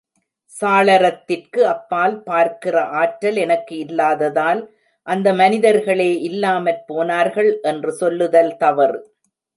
சாளரத்திற்கு 0.51 1.61
அப்பால் 1.65 2.15
பார்க்கிற 2.23 2.75
ஆற்றல் 3.01 3.35
எனக்கு 3.35 3.77
இல்லாததால், 3.77 4.61
அந்த 5.07 5.33
மனிதர்களே 5.33 6.11
இல்லாமற் 6.21 6.83
போனார்கள் 6.87 7.51
என்று 7.63 7.91
சொல்லுதல் 7.91 8.53
தவறு. 8.57 8.99